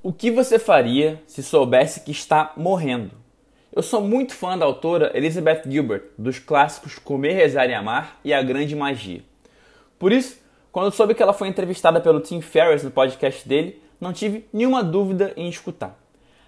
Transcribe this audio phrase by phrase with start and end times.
[0.00, 3.16] O que você faria se soubesse que está morrendo?
[3.74, 8.32] Eu sou muito fã da autora Elizabeth Gilbert, dos clássicos Comer, Rezar e Amar e
[8.32, 9.24] A Grande Magia.
[9.98, 10.40] Por isso,
[10.70, 14.84] quando soube que ela foi entrevistada pelo Tim Ferriss no podcast dele, não tive nenhuma
[14.84, 15.98] dúvida em escutar.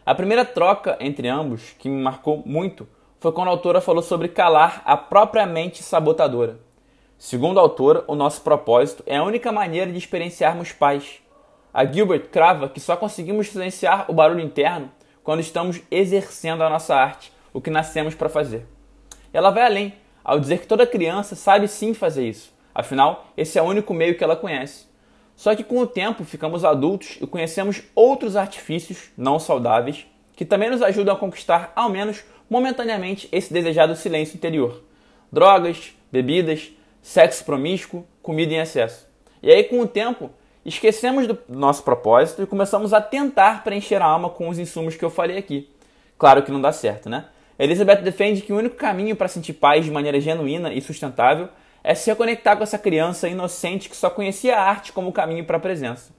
[0.06, 2.86] A primeira troca entre ambos, que me marcou muito,
[3.18, 6.60] foi quando a autora falou sobre calar a própria mente sabotadora.
[7.18, 11.20] Segundo a autora, o nosso propósito é a única maneira de experienciarmos paz
[11.72, 14.90] a Gilbert crava que só conseguimos silenciar o barulho interno
[15.22, 18.66] quando estamos exercendo a nossa arte, o que nascemos para fazer.
[19.32, 19.94] Ela vai além,
[20.24, 24.16] ao dizer que toda criança sabe sim fazer isso, afinal, esse é o único meio
[24.16, 24.86] que ela conhece.
[25.36, 30.06] Só que com o tempo ficamos adultos e conhecemos outros artifícios não saudáveis
[30.36, 34.82] que também nos ajudam a conquistar, ao menos momentaneamente, esse desejado silêncio interior.
[35.30, 39.06] Drogas, bebidas, sexo promíscuo, comida em excesso.
[39.42, 40.30] E aí, com o tempo,
[40.64, 45.04] esquecemos do nosso propósito e começamos a tentar preencher a alma com os insumos que
[45.04, 45.70] eu falei aqui.
[46.18, 47.26] Claro que não dá certo, né?
[47.58, 51.48] Elizabeth defende que o único caminho para sentir paz de maneira genuína e sustentável
[51.82, 55.56] é se reconectar com essa criança inocente que só conhecia a arte como caminho para
[55.56, 56.12] a presença.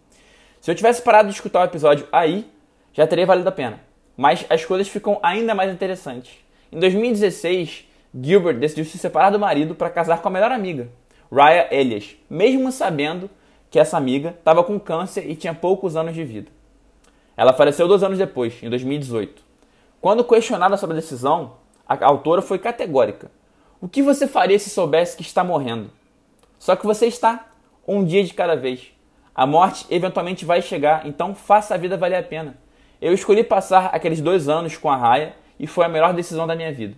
[0.59, 2.47] Se eu tivesse parado de escutar o episódio aí,
[2.93, 3.79] já teria valido a pena.
[4.15, 6.33] Mas as coisas ficam ainda mais interessantes.
[6.71, 7.87] Em 2016,
[8.19, 10.89] Gilbert decidiu se separar do marido para casar com a melhor amiga,
[11.31, 13.29] Raya Elias, mesmo sabendo
[13.71, 16.51] que essa amiga estava com câncer e tinha poucos anos de vida.
[17.37, 19.41] Ela faleceu dois anos depois, em 2018.
[20.01, 21.53] Quando questionada sobre a decisão,
[21.87, 23.31] a autora foi categórica.
[23.79, 25.89] O que você faria se soubesse que está morrendo?
[26.59, 27.47] Só que você está,
[27.87, 28.91] um dia de cada vez.
[29.33, 32.57] A morte eventualmente vai chegar, então faça a vida valer a pena.
[33.01, 36.55] Eu escolhi passar aqueles dois anos com a Raia e foi a melhor decisão da
[36.55, 36.95] minha vida.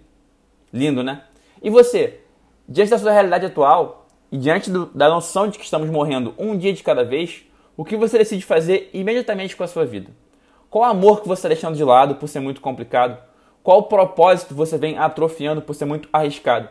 [0.74, 1.22] Lindo, né?
[1.62, 2.22] E você?
[2.68, 4.03] Diante da sua realidade atual,
[4.34, 7.44] e diante do, da noção de que estamos morrendo um dia de cada vez,
[7.78, 10.10] o que você decide fazer imediatamente com a sua vida?
[10.72, 13.16] Qual amor que você está deixando de lado por ser muito complicado?
[13.62, 16.68] Qual propósito você vem atrofiando por ser muito arriscado?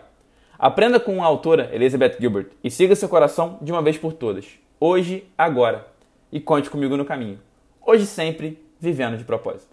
[0.58, 4.44] Aprenda com a autora Elizabeth Gilbert e siga seu coração de uma vez por todas.
[4.80, 5.86] Hoje, agora.
[6.32, 7.38] E conte comigo no caminho.
[7.80, 9.71] Hoje sempre, vivendo de propósito.